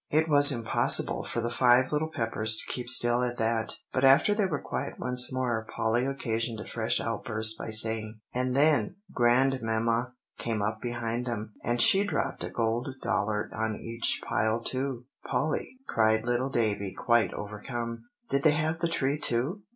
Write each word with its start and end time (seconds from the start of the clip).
It 0.09 0.27
was 0.27 0.51
impossible 0.51 1.23
for 1.25 1.41
the 1.41 1.51
Five 1.51 1.91
Little 1.91 2.07
Peppers 2.09 2.57
to 2.57 2.65
keep 2.71 2.89
still 2.89 3.21
at 3.21 3.37
that; 3.37 3.73
but 3.93 4.03
after 4.03 4.33
they 4.33 4.47
were 4.47 4.59
quiet 4.59 4.97
once 4.97 5.31
more, 5.31 5.63
Polly 5.75 6.07
occasioned 6.07 6.59
a 6.59 6.65
fresh 6.65 6.99
outburst 6.99 7.59
by 7.59 7.69
saying, 7.69 8.19
"And 8.33 8.55
then 8.55 8.95
Grandmamma 9.13 10.15
came 10.39 10.63
up 10.63 10.81
behind 10.81 11.27
them, 11.27 11.53
and 11.63 11.79
she 11.79 12.03
dropped 12.03 12.43
a 12.43 12.49
gold 12.49 12.95
dollar 13.03 13.47
on 13.53 13.75
each 13.75 14.23
pile 14.27 14.63
too." 14.63 15.05
"Polly," 15.23 15.77
cried 15.87 16.25
little 16.25 16.49
Davie, 16.49 16.95
quite 16.97 17.31
overcome, 17.35 18.05
"did 18.27 18.41
they 18.41 18.53
have 18.53 18.79
the 18.79 18.87
tree 18.87 19.19
too?" 19.19 19.61